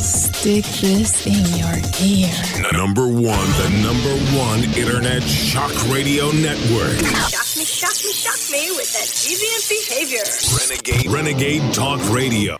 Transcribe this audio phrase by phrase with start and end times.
[0.00, 2.72] Stick this in your ear.
[2.72, 6.98] Number one, the number one internet shock radio network.
[7.30, 10.24] Shock me, shock me, shock me with that deviant behavior.
[10.60, 12.56] Renegade, Renegade Talk Radio.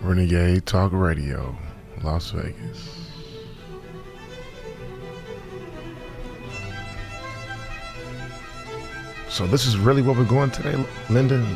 [0.00, 1.56] Renegade Talk Radio,
[2.02, 3.00] Las Vegas.
[9.28, 10.76] So this is really what we're going today,
[11.08, 11.46] Linda.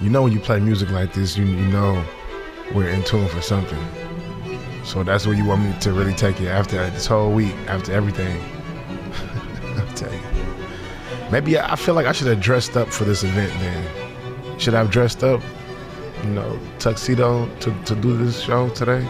[0.00, 2.04] You know when you play music like this, you, you know
[2.72, 3.84] we're in tune for something.
[4.84, 7.92] So that's where you want me to really take it after this whole week, after
[7.92, 8.40] everything.
[9.76, 10.20] I'll tell you.
[11.32, 14.58] Maybe I feel like I should have dressed up for this event then.
[14.58, 15.42] Should I have dressed up,
[16.22, 19.06] you know, tuxedo to, to do this show today?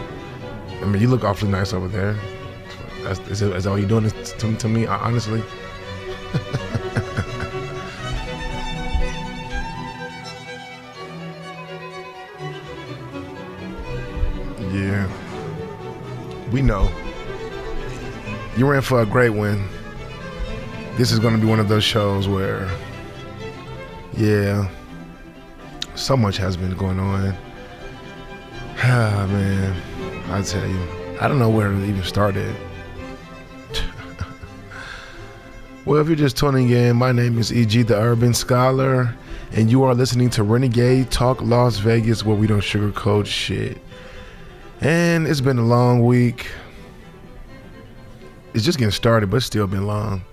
[0.81, 2.17] I mean, you look awfully nice over there.
[3.03, 5.43] That's, is, it, is what you're doing to, to me, honestly?
[16.59, 16.91] We know.
[18.57, 19.65] You're in for a great one.
[20.97, 22.69] This is going to be one of those shows where,
[24.11, 24.69] yeah,
[25.95, 27.33] so much has been going on.
[28.79, 29.73] Ah, man.
[30.33, 30.85] I tell you,
[31.21, 32.53] I don't know where to even start it.
[35.85, 37.83] well, if you're just tuning in, my name is E.G.
[37.83, 39.15] the Urban Scholar,
[39.53, 43.77] and you are listening to Renegade Talk Las Vegas, where we don't sugarcoat shit.
[44.81, 46.47] And it's been a long week.
[48.53, 50.23] It's just getting started, but it's still been long.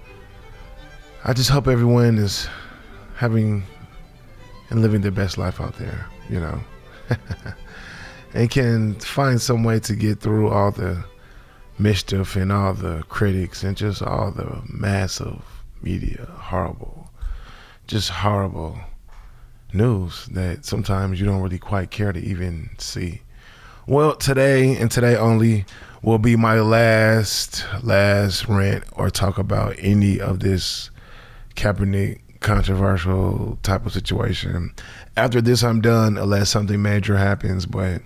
[1.24, 2.48] I just hope everyone is
[3.16, 3.64] having
[4.70, 6.60] and living their best life out there, you know.
[8.34, 11.04] and can find some way to get through all the
[11.78, 15.42] mischief and all the critics and just all the massive
[15.82, 17.10] media, horrible,
[17.88, 18.78] just horrible
[19.72, 23.22] news that sometimes you don't really quite care to even see.
[23.88, 25.64] Well, today and today only
[26.02, 30.90] will be my last last rant or talk about any of this
[31.54, 34.74] Kaepernick controversial type of situation.
[35.16, 37.64] After this, I'm done unless something major happens.
[37.64, 38.02] But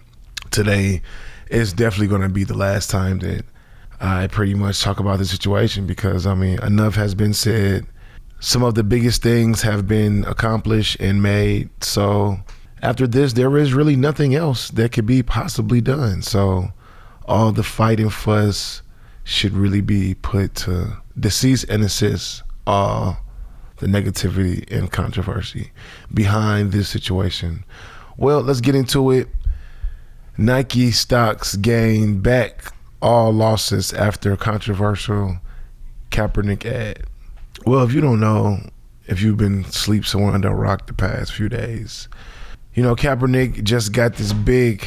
[0.50, 1.00] today
[1.48, 3.46] is definitely going to be the last time that
[4.02, 7.86] I pretty much talk about the situation because I mean, enough has been said.
[8.38, 11.70] Some of the biggest things have been accomplished and made.
[11.82, 12.38] So
[12.82, 16.22] after this, there is really nothing else that could be possibly done.
[16.22, 16.72] So
[17.26, 18.82] all the fight and fuss
[19.24, 23.18] should really be put to decease and assist all
[23.76, 25.72] the negativity and controversy
[26.12, 27.64] behind this situation.
[28.16, 29.28] Well, let's get into it.
[30.36, 35.38] Nike stocks gained back all losses after controversial
[36.10, 37.04] Kaepernick ad.
[37.66, 38.58] Well, if you don't know,
[39.06, 42.08] if you've been sleep somewhere under a rock the past few days,
[42.74, 44.86] you know, Kaepernick just got this big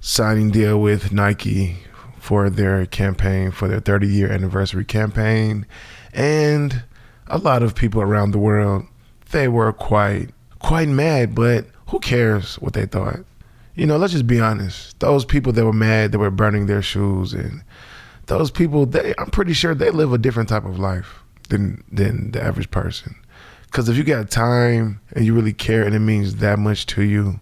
[0.00, 1.76] signing deal with Nike
[2.18, 5.66] for their campaign, for their 30 year anniversary campaign.
[6.12, 6.82] And
[7.26, 8.86] a lot of people around the world,
[9.30, 13.20] they were quite, quite mad, but who cares what they thought?
[13.74, 14.98] You know, let's just be honest.
[15.00, 17.62] Those people that were mad, that were burning their shoes, and
[18.26, 22.30] those people, they, I'm pretty sure they live a different type of life than than
[22.30, 23.16] the average person.
[23.74, 27.02] Because if you got time and you really care and it means that much to
[27.02, 27.40] you,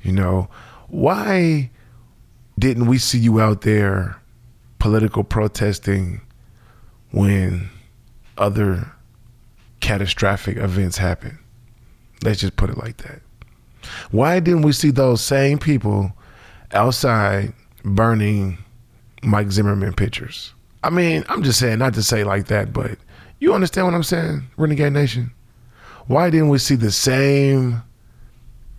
[0.00, 0.48] you know,
[0.86, 1.72] why
[2.56, 4.16] didn't we see you out there
[4.78, 6.20] political protesting
[7.10, 7.68] when
[8.38, 8.92] other
[9.80, 11.36] catastrophic events happen?
[12.22, 13.20] Let's just put it like that.
[14.12, 16.12] Why didn't we see those same people
[16.70, 17.52] outside
[17.82, 18.58] burning
[19.24, 20.54] Mike Zimmerman pictures?
[20.84, 22.98] I mean, I'm just saying, not to say like that, but
[23.40, 25.32] you understand what I'm saying, Renegade Nation?
[26.08, 27.82] Why didn't we see the same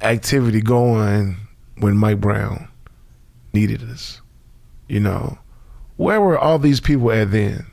[0.02, 1.36] activity going
[1.78, 2.70] when Mike Brown
[3.54, 4.22] needed us?
[4.88, 5.38] You know,
[5.98, 7.66] where were all these people at then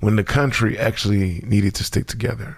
[0.00, 2.56] when the country actually needed to stick together?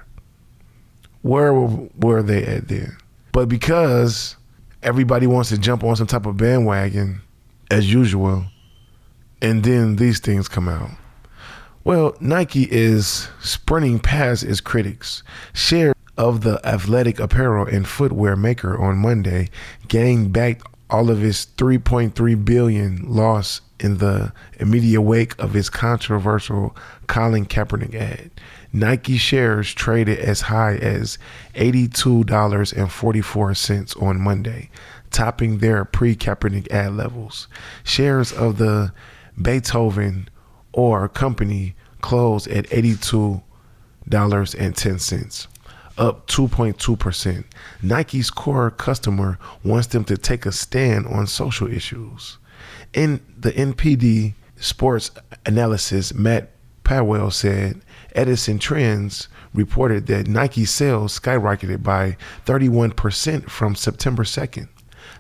[1.23, 2.97] Where were, they at then?
[3.33, 4.37] But because
[4.83, 7.21] everybody wants to jump on some type of bandwagon,
[7.71, 8.45] as usual,
[9.43, 10.91] and then these things come out.
[11.85, 15.23] Well, Nike is sprinting past its critics.
[15.55, 19.49] Share of the athletic apparel and footwear maker on Monday
[19.89, 26.77] gained back all of its 3.3 billion loss in the immediate wake of its controversial
[27.07, 28.31] Colin Kaepernick ad.
[28.71, 31.17] Nike shares traded as high as
[31.55, 34.69] $82.44 on Monday,
[35.11, 37.49] topping their pre-Kaepernick ad levels.
[37.83, 38.93] Shares of the
[39.41, 40.27] Beaverton
[40.75, 45.47] or company closed at $82.10.
[45.99, 47.45] up 2.2%.
[47.83, 52.39] Nike's core customer wants them to take a stand on social issues.
[52.93, 55.11] In the NPD sports
[55.47, 56.51] analysis, Matt
[56.85, 57.81] Powell said
[58.15, 62.17] Edison Trends reported that Nike sales skyrocketed by
[62.47, 64.69] 31% from September 2nd.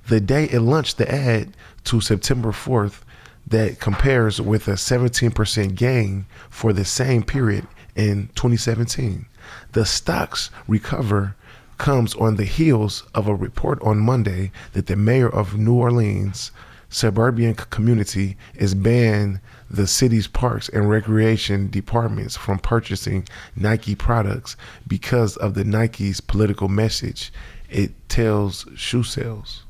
[0.08, 3.02] The day it launched the ad to September 4th,
[3.50, 7.66] that compares with a 17% gain for the same period
[7.96, 9.26] in 2017.
[9.72, 11.34] The stock's recover
[11.78, 16.52] comes on the heels of a report on Monday that the mayor of New Orleans
[16.90, 24.56] suburban community is banned the city's parks and recreation departments from purchasing Nike products
[24.86, 27.32] because of the Nike's political message
[27.70, 29.62] it tells shoe sales.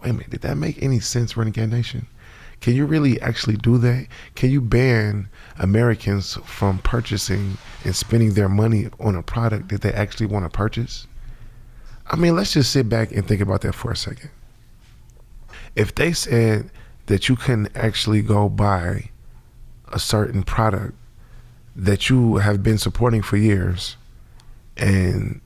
[0.00, 2.06] Wait a minute, did that make any sense, Renegade Nation?
[2.60, 4.06] Can you really actually do that?
[4.34, 5.28] Can you ban
[5.58, 10.50] Americans from purchasing and spending their money on a product that they actually want to
[10.50, 11.06] purchase?
[12.06, 14.30] I mean, let's just sit back and think about that for a second.
[15.76, 16.70] If they said
[17.06, 19.10] that you can actually go buy
[19.92, 20.94] a certain product
[21.76, 23.96] that you have been supporting for years
[24.76, 25.40] and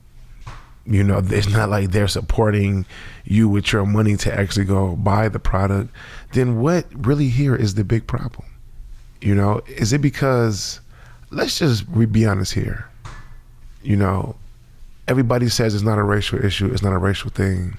[0.85, 2.85] you know it's not like they're supporting
[3.23, 5.89] you with your money to actually go buy the product
[6.33, 8.47] then what really here is the big problem?
[9.21, 10.79] You know is it because
[11.31, 12.89] let's just be honest here.
[13.81, 14.35] You know
[15.07, 17.77] everybody says it's not a racial issue it's not a racial thing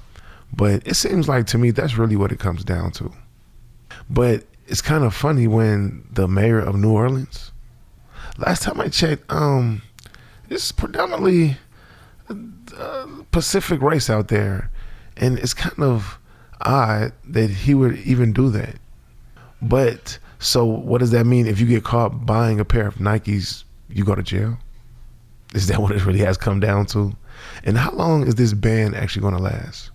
[0.56, 3.12] but it seems like to me that's really what it comes down to.
[4.08, 7.52] But it's kind of funny when the mayor of New Orleans,
[8.38, 9.82] last time I checked, um,
[10.48, 11.56] it's predominantly
[12.28, 14.70] uh, Pacific race out there,
[15.16, 16.18] and it's kind of
[16.60, 18.76] odd that he would even do that.
[19.62, 21.46] But so, what does that mean?
[21.46, 24.58] If you get caught buying a pair of Nikes, you go to jail?
[25.54, 27.16] Is that what it really has come down to?
[27.64, 29.90] And how long is this ban actually going to last?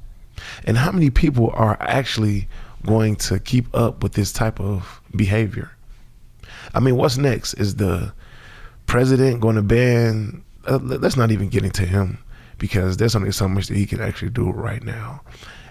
[0.65, 2.47] And how many people are actually
[2.85, 5.71] going to keep up with this type of behavior?
[6.73, 7.55] I mean, what's next?
[7.55, 8.13] Is the
[8.85, 10.43] president going to ban?
[10.65, 12.17] Uh, let's not even get into him
[12.57, 15.21] because there's only so much that he can actually do right now,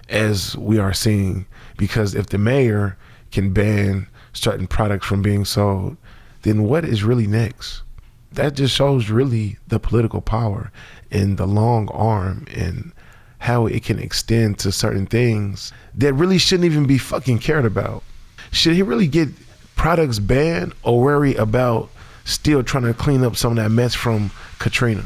[0.09, 1.45] as we are seeing.
[1.77, 2.97] Because if the mayor
[3.31, 5.97] can ban certain products from being sold,
[6.41, 7.83] then what is really next?
[8.31, 10.71] That just shows really the political power
[11.11, 12.91] and the long arm and
[13.39, 18.03] how it can extend to certain things that really shouldn't even be fucking cared about.
[18.51, 19.29] Should he really get
[19.75, 21.89] products banned or worry about
[22.25, 25.05] still trying to clean up some of that mess from Katrina?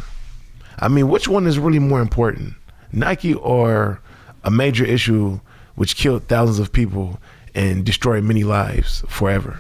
[0.80, 2.56] I mean, which one is really more important?
[2.92, 4.02] Nike or
[4.44, 5.40] a major issue
[5.76, 7.20] which killed thousands of people
[7.56, 9.60] and destroyed many lives forever?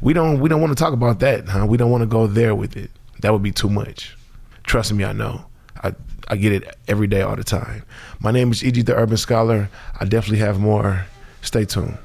[0.00, 1.66] We don't we don't want to talk about that, huh?
[1.66, 2.90] We don't want to go there with it.
[3.20, 4.16] That would be too much.
[4.64, 5.44] Trust me, I know.
[5.82, 5.94] I
[6.28, 7.82] I get it every day, all the time.
[8.20, 8.82] My name is E.G.
[8.82, 9.68] the Urban Scholar.
[9.98, 11.06] I definitely have more.
[11.42, 11.98] Stay tuned.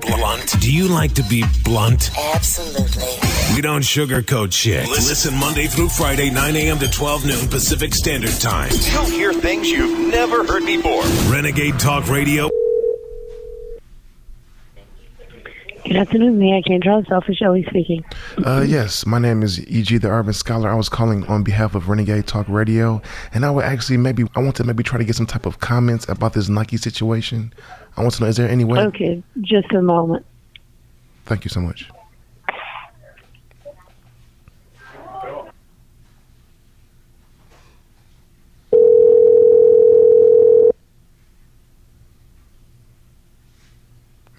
[0.00, 0.60] Blunt.
[0.60, 2.10] Do you like to be blunt?
[2.34, 3.25] Absolutely.
[3.54, 4.86] We don't sugarcoat shit.
[4.88, 6.78] Listen Monday through Friday, 9 a.m.
[6.78, 8.70] to 12 noon Pacific Standard Time.
[8.92, 11.02] You'll hear things you've never heard before.
[11.32, 12.50] Renegade Talk Radio.
[15.86, 17.04] Good afternoon, Mayor Cantrell.
[17.08, 18.04] Selfish Ellie speaking.
[18.44, 19.98] Uh, yes, my name is E.G.
[19.98, 20.68] the Urban Scholar.
[20.68, 23.00] I was calling on behalf of Renegade Talk Radio,
[23.32, 25.60] and I would actually maybe I want to maybe try to get some type of
[25.60, 27.54] comments about this Nike situation.
[27.96, 28.80] I want to know is there any way?
[28.80, 30.26] Okay, just a moment.
[31.24, 31.88] Thank you so much.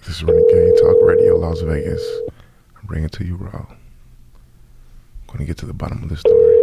[0.05, 2.01] This is Renegade Talk Radio, Las Vegas.
[2.75, 3.65] I bring it to you raw.
[3.69, 6.57] I'm going to get to the bottom of this story.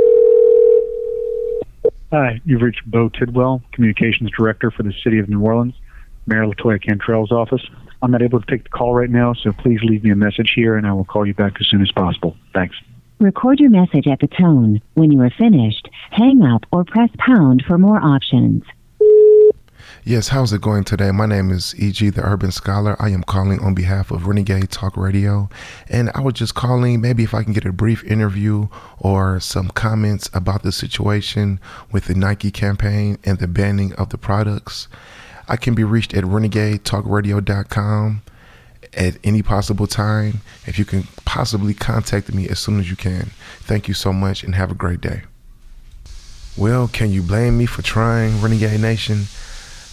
[2.12, 5.74] Hi, you've reached Beau Tidwell, Communications Director for the City of New Orleans,
[6.26, 7.66] Mayor Latoya Cantrell's office.
[8.02, 10.52] I'm not able to take the call right now, so please leave me a message
[10.54, 12.36] here and I will call you back as soon as possible.
[12.52, 12.76] Thanks.
[13.20, 14.82] Record your message at the tone.
[14.92, 18.64] When you are finished, hang up or press pound for more options.
[20.06, 21.10] Yes, how's it going today?
[21.12, 22.10] My name is E.G.
[22.10, 22.94] the Urban Scholar.
[23.00, 25.48] I am calling on behalf of Renegade Talk Radio.
[25.88, 28.68] And I was just calling maybe if I can get a brief interview
[28.98, 31.58] or some comments about the situation
[31.90, 34.88] with the Nike campaign and the banning of the products.
[35.48, 38.22] I can be reached at renegadetalkradio.com
[38.92, 40.42] at any possible time.
[40.66, 43.30] If you can possibly contact me as soon as you can.
[43.60, 45.22] Thank you so much and have a great day.
[46.58, 49.28] Well, can you blame me for trying, Renegade Nation?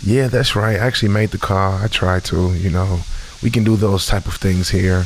[0.04, 0.78] Yeah, that's right.
[0.78, 1.74] I actually made the call.
[1.74, 3.02] I tried to, you know.
[3.44, 5.06] We can do those type of things here.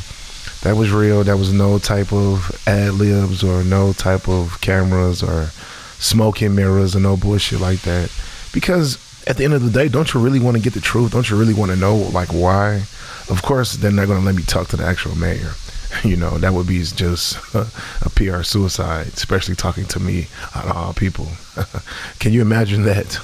[0.62, 1.24] That was real.
[1.24, 5.50] That was no type of ad libs or no type of cameras or
[5.98, 8.10] smoking mirrors or no bullshit like that.
[8.52, 11.12] Because at the end of the day, don't you really want to get the truth?
[11.12, 12.82] Don't you really want to know like why?
[13.28, 15.52] Of course, they're not going to let me talk to the actual mayor.
[16.04, 20.76] You know, that would be just a, PR suicide, especially talking to me out of
[20.76, 21.28] all people.
[22.18, 23.18] Can you imagine that?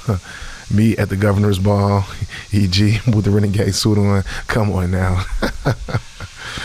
[0.71, 2.05] Me at the governor's ball,
[2.53, 4.23] EG with the renegade suit on.
[4.47, 5.23] Come on now.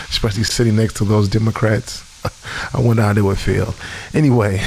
[0.09, 2.05] Especially sitting next to those Democrats.
[2.73, 3.73] I wonder how they would feel.
[4.13, 4.61] Anyway,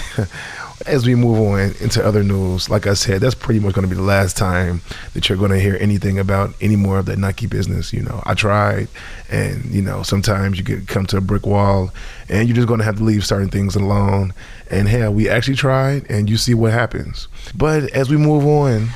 [0.87, 3.89] as we move on into other news, like I said, that's pretty much going to
[3.89, 4.81] be the last time
[5.15, 7.93] that you're going to hear anything about any more of that Nike business.
[7.93, 8.89] You know, I tried,
[9.31, 11.91] and you know, sometimes you could come to a brick wall,
[12.29, 14.33] and you're just going to have to leave certain things alone.
[14.71, 17.29] And hell, we actually tried, and you see what happens.
[17.55, 18.89] But as we move on,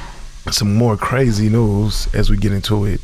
[0.51, 3.01] some more crazy news as we get into it.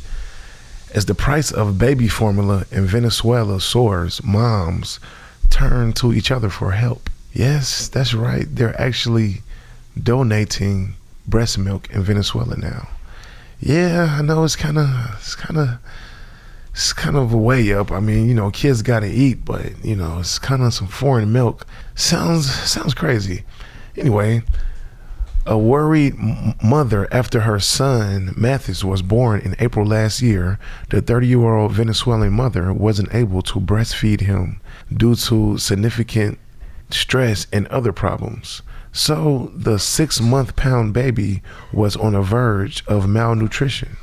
[0.93, 4.99] As the price of baby formula in Venezuela soars, moms
[5.49, 7.09] turn to each other for help.
[7.33, 8.45] Yes, that's right.
[8.49, 9.41] They're actually
[10.01, 10.95] donating
[11.27, 12.89] breast milk in Venezuela now.
[13.59, 15.69] Yeah, I know it's kind of it's kind of
[16.71, 17.91] it's kind of a way up.
[17.91, 20.87] I mean, you know, kids got to eat, but you know, it's kind of some
[20.87, 21.65] foreign milk.
[21.95, 23.43] Sounds sounds crazy.
[23.95, 24.41] Anyway,
[25.45, 26.15] a worried
[26.63, 30.57] mother after her son Mathis was born in April last year,
[30.89, 34.61] the 30 year old Venezuelan mother wasn't able to breastfeed him
[34.95, 36.39] due to significant
[36.89, 38.61] stress and other problems.
[38.91, 41.41] So the six month pound baby
[41.73, 43.97] was on the verge of malnutrition.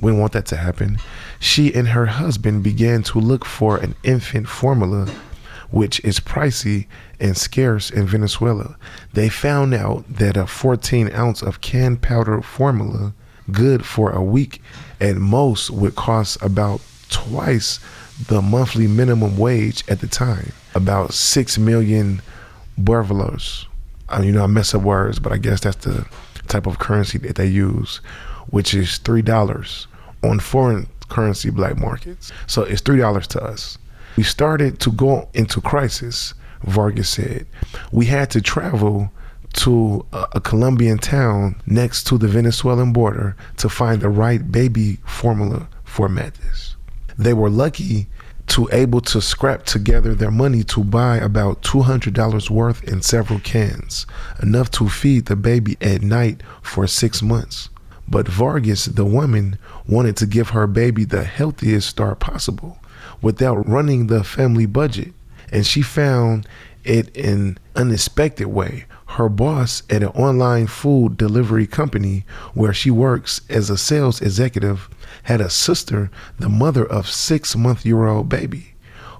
[0.00, 0.98] We want that to happen.
[1.38, 5.08] She and her husband began to look for an infant formula,
[5.70, 6.86] which is pricey
[7.18, 8.76] and scarce in Venezuela.
[9.12, 13.12] They found out that a 14 ounce of canned powder formula,
[13.50, 14.62] good for a week
[15.00, 17.80] at most, would cost about twice
[18.28, 22.20] the monthly minimum wage at the time, about 6 million
[22.80, 23.66] bolivars.
[24.08, 26.06] Uh, you know, I mess up words, but I guess that's the
[26.48, 28.00] type of currency that they use,
[28.48, 29.86] which is $3
[30.22, 32.32] on foreign currency black markets.
[32.46, 33.78] So it's $3 to us.
[34.16, 37.46] We started to go into crisis, Vargas said.
[37.92, 39.10] We had to travel
[39.52, 45.68] to a, Colombian town next to the Venezuelan border to find the right baby formula
[45.84, 46.76] for Mathis.
[47.18, 48.08] They were lucky
[48.48, 54.06] to able to scrap together their money to buy about $200 worth in several cans,
[54.42, 57.68] enough to feed the baby at night for six months.
[58.08, 62.79] But Vargas, the woman, wanted to give her baby the healthiest start possible
[63.22, 65.12] without running the family budget.
[65.52, 66.46] And she found
[66.84, 68.84] it an unexpected way.
[69.06, 72.24] Her boss at an online food delivery company
[72.54, 74.88] where she works as a sales executive
[75.24, 78.74] had a sister, the mother of six month year old baby,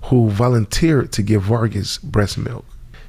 [0.05, 2.65] who volunteered to give Vargas breast milk.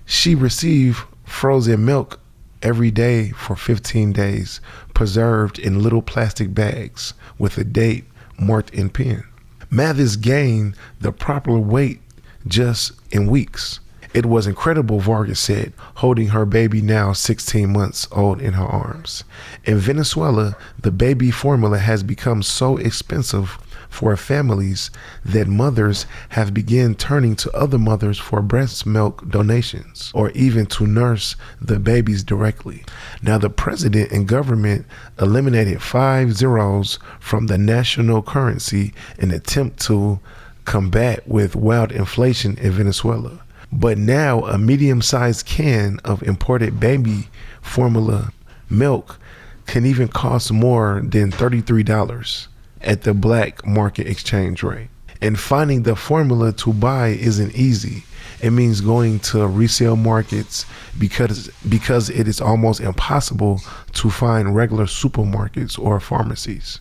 [0.05, 2.19] She received frozen milk
[2.61, 4.59] every day for 15 days,
[4.93, 8.05] preserved in little plastic bags with a date
[8.39, 9.23] marked in pen.
[9.73, 12.01] Mathis gained the proper weight
[12.45, 13.79] just in weeks.
[14.13, 19.23] It was incredible, Vargas said, holding her baby now 16 months old in her arms.
[19.63, 23.57] In Venezuela, the baby formula has become so expensive
[23.91, 24.89] for families
[25.23, 30.87] that mothers have begun turning to other mothers for breast milk donations or even to
[30.87, 32.83] nurse the babies directly.
[33.21, 34.85] Now, the president and government
[35.19, 40.19] eliminated five zeros from the national currency in attempt to
[40.63, 43.41] combat with wild inflation in Venezuela.
[43.73, 47.27] But now a medium-sized can of imported baby
[47.61, 48.31] formula
[48.69, 49.19] milk
[49.67, 52.47] can even cost more than $33
[52.83, 54.89] at the black market exchange rate.
[55.21, 58.03] And finding the formula to buy isn't easy.
[58.41, 60.65] It means going to resale markets
[60.97, 63.61] because because it is almost impossible
[63.93, 66.79] to find regular supermarkets or pharmacies.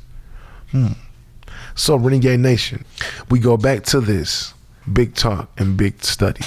[0.71, 0.93] Hmm.
[1.75, 2.85] So Renegade Nation,
[3.29, 4.55] we go back to this
[4.91, 6.45] big talk and big study.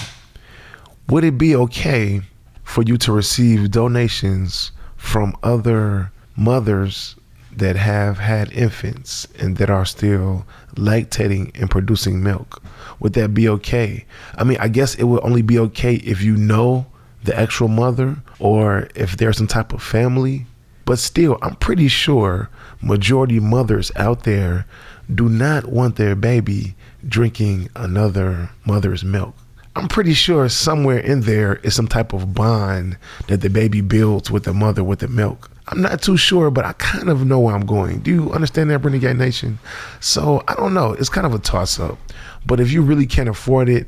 [1.10, 2.22] Would it be okay
[2.64, 7.16] for you to receive donations from other mothers
[7.58, 10.46] that have had infants and that are still
[10.76, 12.62] lactating and producing milk?
[13.00, 14.06] Would that be okay?
[14.36, 16.88] I mean, I guess it would only be okay if you know
[17.24, 20.46] the actual mother or if there's some type of family.
[20.86, 22.50] But still, I'm pretty sure
[22.82, 24.66] majority mothers out there
[25.14, 26.76] do not want their baby
[27.08, 29.36] drinking another mother's milk.
[29.76, 34.30] I'm pretty sure somewhere in there is some type of bond that the baby builds
[34.30, 35.50] with the mother with the milk.
[35.68, 38.00] I'm not too sure, but I kind of know where I'm going.
[38.00, 39.60] Do you understand that, Renegade Nation?
[40.02, 40.94] So I don't know.
[40.94, 41.98] It's kind of a toss up.
[42.46, 43.88] But if you really can't afford it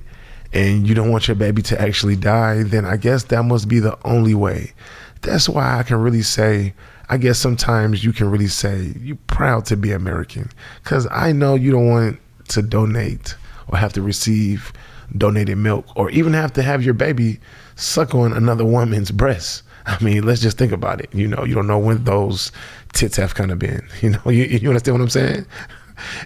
[0.53, 3.79] and you don't want your baby to actually die, then I guess that must be
[3.79, 4.74] the only way.
[5.22, 6.74] That's why I can really say,
[7.10, 10.51] I guess sometimes you can really say you're proud to be American.
[10.82, 13.36] Because I know you don't want to donate
[13.67, 14.72] or have to receive
[15.17, 17.39] donated milk or even have to have your baby
[17.75, 19.63] suck on another woman's breast.
[19.85, 21.13] I mean, let's just think about it.
[21.13, 22.51] You know, you don't know when those
[22.93, 23.88] tits have kind of been.
[24.01, 25.45] You know, you, you understand what I'm saying?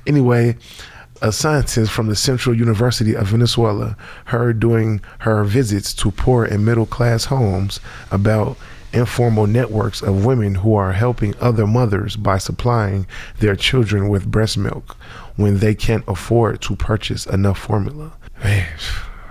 [0.07, 0.55] anyway,
[1.21, 6.65] a scientist from the Central University of Venezuela heard during her visits to poor and
[6.65, 7.79] middle class homes
[8.11, 8.57] about
[8.93, 13.05] informal networks of women who are helping other mothers by supplying
[13.39, 14.95] their children with breast milk
[15.35, 18.13] when they can't afford to purchase enough formula.
[18.43, 18.67] Man,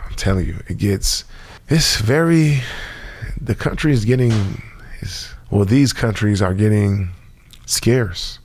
[0.07, 1.25] I'm telling you, it gets
[1.69, 2.61] it's very
[3.41, 4.63] the country is getting
[5.01, 7.11] is well these countries are getting
[7.67, 8.39] scarce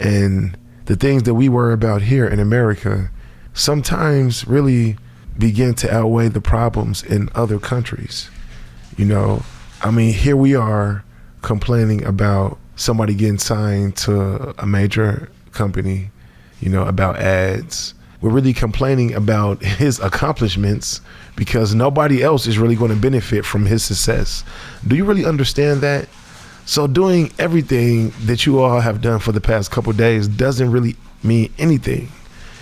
[0.00, 0.56] and
[0.86, 3.10] the things that we worry about here in America
[3.54, 4.96] sometimes really
[5.38, 8.30] begin to outweigh the problems in other countries.
[8.96, 9.42] You know,
[9.82, 11.04] I mean, here we are
[11.42, 16.10] complaining about somebody getting signed to a major company,
[16.60, 17.94] you know, about ads.
[18.22, 21.00] We're really complaining about his accomplishments
[21.34, 24.44] because nobody else is really going to benefit from his success.
[24.86, 26.08] Do you really understand that?
[26.64, 30.94] So doing everything that you all have done for the past couple days doesn't really
[31.24, 32.08] mean anything.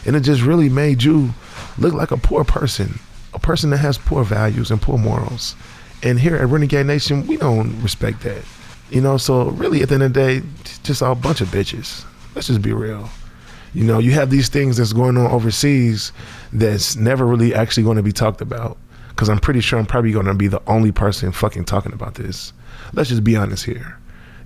[0.07, 1.35] And it just really made you
[1.77, 2.99] look like a poor person,
[3.35, 5.55] a person that has poor values and poor morals.
[6.03, 8.43] And here at Renegade Nation, we don't respect that.
[8.89, 10.47] You know, so really at the end of the day,
[10.83, 12.07] just a bunch of bitches.
[12.35, 13.11] Let's just be real.
[13.73, 16.13] You know, you have these things that's going on overseas
[16.53, 18.79] that's never really actually going to be talked about.
[19.11, 22.15] Because I'm pretty sure I'm probably going to be the only person fucking talking about
[22.15, 22.53] this.
[22.93, 23.99] Let's just be honest here.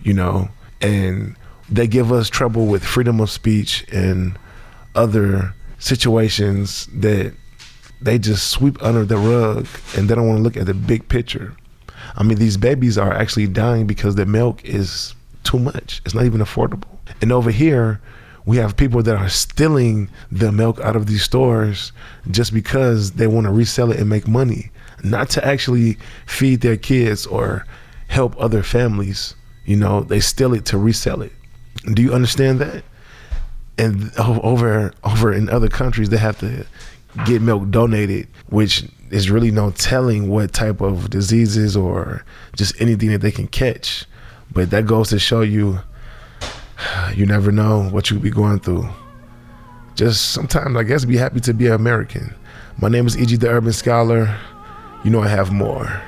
[0.03, 0.49] You know,
[0.81, 1.37] and
[1.71, 4.39] they give us trouble with freedom of speech and
[4.95, 7.35] other situations that
[8.01, 9.67] they just sweep under the rug
[9.97, 11.55] and they don't want to look at the big picture.
[12.17, 16.03] I mean, these babies are actually dying because the milk is too much.
[16.05, 16.99] It's not even affordable.
[17.21, 18.01] And over here,
[18.47, 21.93] we have people that are stealing the milk out of these stores
[22.31, 24.71] just because they want to resell it and make money,
[25.03, 27.67] not to actually feed their kids or
[28.09, 29.35] help other families.
[29.65, 31.33] You know, they steal it to resell it.
[31.95, 32.85] Do you understand that?
[33.79, 36.67] And over over in other countries, they have to
[37.25, 42.25] get milk donated, which is really no telling what type of diseases or
[42.57, 44.05] just anything that they can catch.
[44.53, 45.81] But that goes to show you
[47.15, 48.89] you never know what you'll be going through.
[49.95, 52.35] Just sometimes, I guess, be happy to be an American.
[52.79, 53.37] My name is E.G.
[53.37, 54.37] the Urban Scholar.
[55.05, 56.03] You know I have more.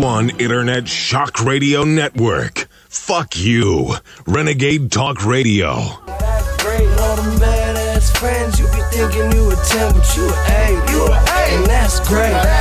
[0.00, 2.68] One internet shock radio network.
[2.88, 3.94] Fuck you.
[4.26, 5.74] Renegade Talk Radio.
[6.58, 8.58] Great, all them badass friends.
[8.60, 10.90] You be thinking you a 10, but you a 8.
[10.90, 11.58] You a 8.
[11.58, 12.57] And that's great.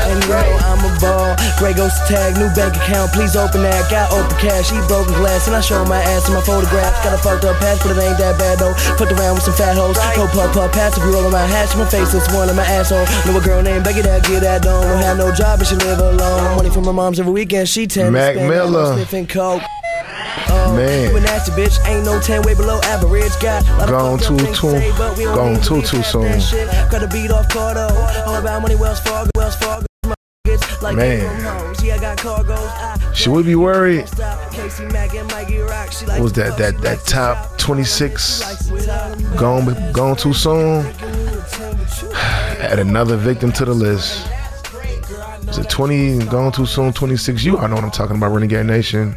[0.77, 1.33] And I'm a ball.
[1.57, 3.11] Grey Ghost tag, new bank account.
[3.13, 3.89] Please open that.
[3.89, 5.47] Got open cash, eat broken glass.
[5.47, 7.01] And I show my ass in my photographs.
[7.03, 8.73] Got a fucked up past, but it ain't that bad though.
[8.97, 9.97] Fucked around with some fat hoes.
[10.15, 11.73] Go puff puff pass if you roll on my hash.
[11.75, 13.05] My face is one of my asshole.
[13.25, 14.85] Know a girl named Becky that get that done.
[14.85, 16.55] Don't have no job, but she live alone.
[16.55, 17.67] Money from my mom's every weekend.
[17.69, 18.93] She tell me Mac spend Miller.
[18.95, 19.63] Sniffing coke.
[20.49, 21.09] Oh, Man.
[21.11, 23.31] You a nasty bitch, ain't no 10 way below average.
[23.41, 25.87] Got a lot of Gone too- too- say, but we don't gone need too- to
[25.87, 26.59] too recap that soon.
[26.69, 26.91] shit.
[26.91, 27.89] Got a beat off Cardo.
[28.27, 29.86] All about money, Wells Fargo, Wells Fargo.
[30.81, 31.19] Like Man.
[31.19, 31.83] they from hoes.
[31.83, 32.57] Yeah, I got cargoes.
[32.59, 34.05] I Should we be worried?
[34.51, 35.91] Casey Mack and Mikey Rock.
[35.91, 36.57] She What was that?
[36.57, 40.85] That that top 26 Likes gone gone too soon.
[42.59, 44.27] Add another victim to the list.
[45.49, 46.93] Is it 20 gone too soon?
[46.93, 47.43] 26.
[47.43, 49.15] You all know what I'm talking about, Renegade Nation.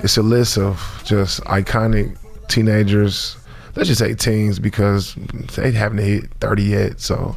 [0.00, 2.16] It's a list of just iconic
[2.48, 3.36] teenagers.
[3.74, 5.14] Let's just say teens because
[5.56, 7.00] they haven't hit 30 yet.
[7.00, 7.36] So,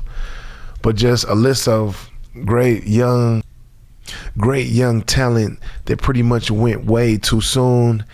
[0.82, 2.11] but just a list of
[2.46, 3.44] great young,
[4.38, 8.06] great young talent that pretty much went way too soon.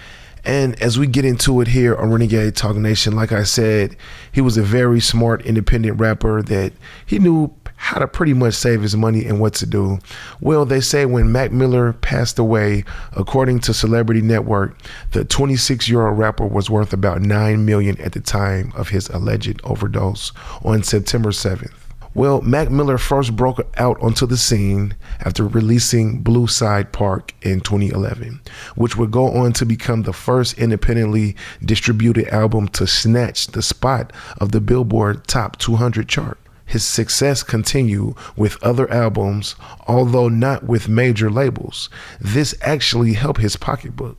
[0.46, 3.98] And as we get into it here on Renegade Talk Nation, like I said,
[4.32, 6.72] he was a very smart, independent rapper that
[7.06, 10.00] he knew how to pretty much save his money and what to do.
[10.42, 12.84] Well, they say when Mac Miller passed away,
[13.16, 18.74] according to Celebrity Network, the 26-year-old rapper was worth about 9 million at the time
[18.76, 20.32] of his alleged overdose
[20.64, 21.87] on September 7th.
[22.18, 27.62] Well, Mac Miller first broke out onto the scene after releasing Blue Slide Park in
[27.62, 28.42] 2011,
[28.74, 34.12] which would go on to become the first independently distributed album to snatch the spot
[34.42, 36.40] of the Billboard Top 200 chart.
[36.66, 39.56] His success continued with other albums,
[39.88, 41.88] although not with major labels.
[42.20, 44.18] This actually helped his pocketbook.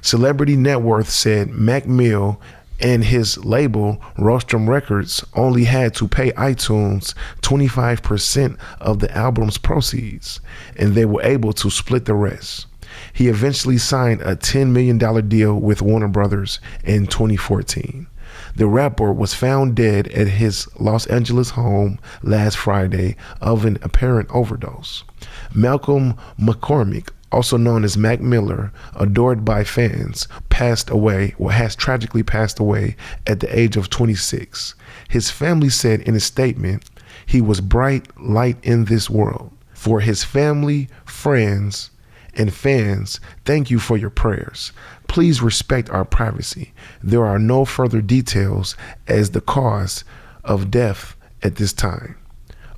[0.00, 2.40] Celebrity Net Worth said Mac Mill
[2.82, 10.40] and his label, Rostrum Records, only had to pay iTunes 25% of the album's proceeds,
[10.76, 12.66] and they were able to split the rest.
[13.12, 18.06] He eventually signed a $10 million deal with Warner Brothers in 2014.
[18.56, 24.30] The rapper was found dead at his Los Angeles home last Friday of an apparent
[24.30, 25.04] overdose.
[25.54, 32.22] Malcolm McCormick also known as Mac Miller, adored by fans, passed away or has tragically
[32.22, 34.74] passed away at the age of 26.
[35.08, 36.84] His family said in a statement,
[37.26, 39.50] he was bright light in this world.
[39.74, 41.90] For his family, friends,
[42.34, 44.72] and fans, thank you for your prayers.
[45.08, 46.72] Please respect our privacy.
[47.02, 50.04] There are no further details as the cause
[50.44, 52.16] of death at this time.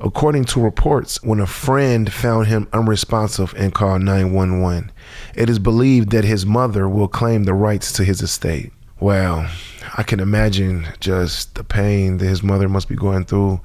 [0.01, 4.91] According to reports, when a friend found him unresponsive and called 911,
[5.35, 8.73] it is believed that his mother will claim the rights to his estate.
[9.01, 9.49] Well,
[9.97, 13.61] I can imagine just the pain that his mother must be going through.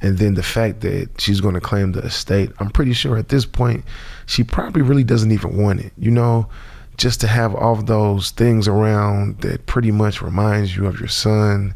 [0.00, 2.50] And then the fact that she's going to claim the estate.
[2.60, 3.84] I'm pretty sure at this point,
[4.26, 5.92] she probably really doesn't even want it.
[5.98, 6.48] You know,
[6.96, 11.74] just to have all those things around that pretty much reminds you of your son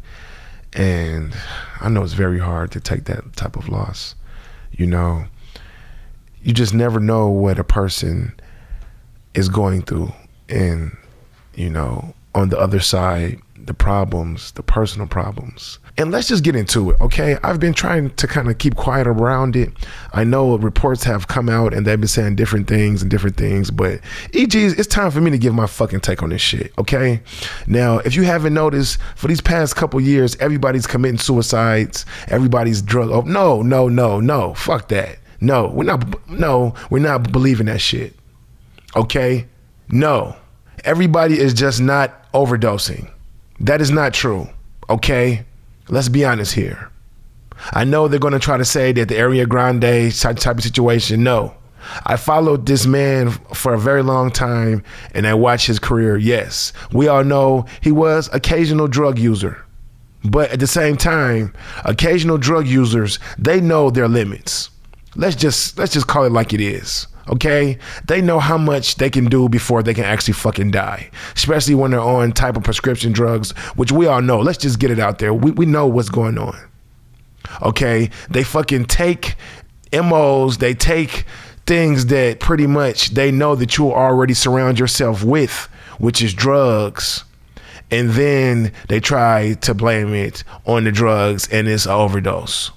[0.75, 1.35] and
[1.79, 4.15] I know it's very hard to take that type of loss.
[4.71, 5.25] You know,
[6.41, 8.33] you just never know what a person
[9.33, 10.13] is going through.
[10.49, 10.97] And,
[11.55, 15.79] you know, on the other side, the problems, the personal problems.
[15.97, 17.37] And let's just get into it, okay?
[17.43, 19.71] I've been trying to kind of keep quiet around it.
[20.11, 23.69] I know reports have come out and they've been saying different things and different things,
[23.69, 23.99] but
[24.33, 27.21] EG, it's time for me to give my fucking take on this shit, okay?
[27.67, 33.11] Now, if you haven't noticed, for these past couple years, everybody's committing suicides, everybody's drug.
[33.11, 35.19] Oh, no, no, no, no, fuck that.
[35.43, 36.29] No, we're not.
[36.29, 38.15] No, we're not believing that shit.
[38.95, 39.45] Okay,
[39.89, 40.37] no,
[40.85, 43.11] everybody is just not overdosing.
[43.59, 44.47] That is not true.
[44.89, 45.45] Okay?
[45.89, 46.89] Let's be honest here.
[47.71, 51.23] I know they're going to try to say that the Ariana Grande type of situation.
[51.23, 51.55] No.
[52.05, 56.17] I followed this man for a very long time and I watched his career.
[56.17, 59.63] Yes, we all know he was occasional drug user.
[60.23, 64.69] But at the same time, occasional drug users, they know their limits.
[65.15, 67.07] Let's just let's just call it like it is.
[67.29, 71.73] Okay, they know how much they can do before they can actually fucking die, especially
[71.73, 74.39] when they're on type of prescription drugs, which we all know.
[74.39, 75.33] Let's just get it out there.
[75.33, 76.57] We, we know what's going on.
[77.61, 79.35] Okay, they fucking take
[79.93, 81.25] MOs, they take
[81.65, 87.23] things that pretty much they know that you already surround yourself with, which is drugs.
[87.89, 92.71] And then they try to blame it on the drugs and it's an overdose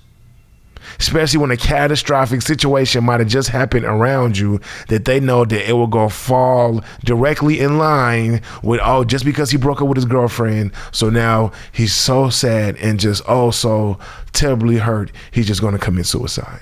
[1.00, 5.68] especially when a catastrophic situation might have just happened around you that they know that
[5.68, 9.96] it will go fall directly in line with oh just because he broke up with
[9.96, 13.98] his girlfriend so now he's so sad and just oh so
[14.32, 16.60] terribly hurt he's just going to commit suicide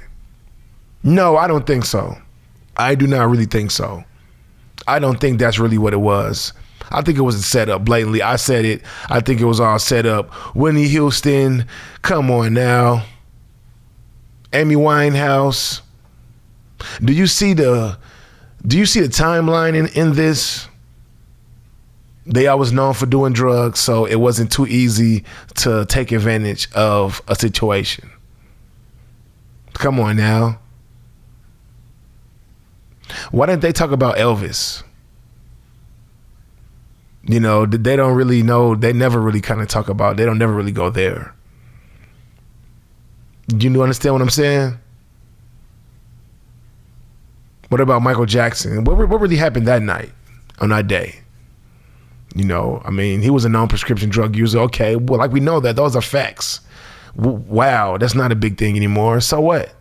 [1.03, 2.17] no i don't think so
[2.77, 4.03] i do not really think so
[4.87, 6.53] i don't think that's really what it was
[6.91, 8.23] I think it was set up blatantly.
[8.23, 8.83] I said it.
[9.09, 10.31] I think it was all set up.
[10.55, 11.67] Whitney Houston,
[12.03, 13.05] come on now.
[14.55, 15.81] Amy Winehouse.
[17.03, 17.99] Do you see the
[18.67, 20.69] do you see the timeline in, in this?
[22.27, 25.25] They always known for doing drugs, so it wasn't too easy
[25.57, 28.11] to take advantage of a situation.
[29.75, 30.61] Come on now.
[33.31, 34.83] Why didn't they talk about Elvis?
[37.25, 38.75] You know, they don't really know.
[38.75, 40.17] They never really kind of talk about.
[40.17, 41.35] They don't never really go there.
[43.49, 44.79] Do you understand what I'm saying?
[47.69, 48.85] What about Michael Jackson?
[48.85, 50.13] What, what really happened that night,
[50.61, 51.21] on that day?
[52.35, 54.59] You know, I mean, he was a non-prescription drug user.
[54.61, 56.61] Okay, well, like we know that those are facts.
[57.15, 59.21] Wow, that's not a big thing anymore.
[59.21, 59.73] So what?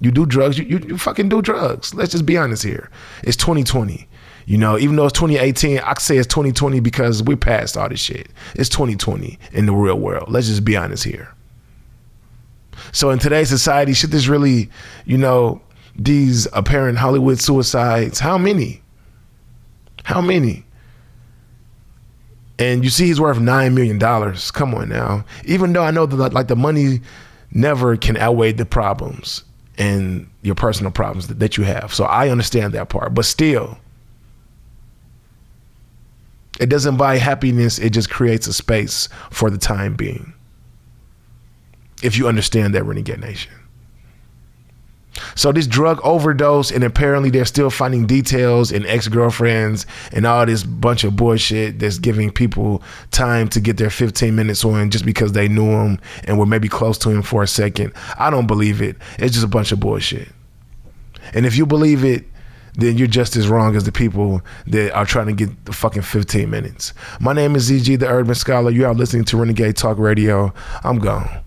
[0.00, 0.58] You do drugs.
[0.58, 1.94] You, you, you fucking do drugs.
[1.94, 2.90] Let's just be honest here.
[3.22, 4.08] It's 2020.
[4.46, 8.00] You know, even though it's 2018, I say it's 2020 because we're past all this
[8.00, 8.28] shit.
[8.54, 10.28] It's 2020 in the real world.
[10.28, 11.32] Let's just be honest here.
[12.90, 14.70] So in today's society, should this really,
[15.04, 15.60] you know,
[15.94, 18.82] these apparent Hollywood suicides, how many?
[20.04, 20.64] How many?
[22.58, 24.50] And you see he's worth nine million dollars.
[24.50, 25.24] Come on now.
[25.44, 27.00] Even though I know that like the money
[27.50, 29.44] never can outweigh the problems
[29.78, 31.92] and your personal problems that, that you have.
[31.92, 33.14] So I understand that part.
[33.14, 33.78] But still,
[36.60, 40.32] it doesn't buy happiness, it just creates a space for the time being.
[42.02, 43.52] If you understand that Renegade Nation.
[45.34, 50.64] So this drug overdose, and apparently they're still finding details and ex-girlfriends and all this
[50.64, 55.32] bunch of bullshit that's giving people time to get their 15 minutes on just because
[55.32, 57.92] they knew him and were maybe close to him for a second.
[58.18, 58.96] I don't believe it.
[59.18, 60.28] It's just a bunch of bullshit.
[61.34, 62.24] And if you believe it,
[62.74, 66.02] then you're just as wrong as the people that are trying to get the fucking
[66.02, 66.94] 15 minutes.
[67.20, 68.70] My name is E.G., the Urban Scholar.
[68.70, 70.54] You are listening to Renegade Talk Radio.
[70.82, 71.42] I'm gone.